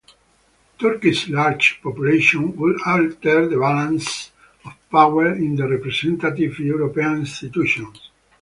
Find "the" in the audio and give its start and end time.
3.47-3.55, 5.55-5.67